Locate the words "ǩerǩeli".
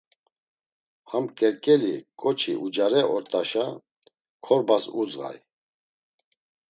1.37-1.95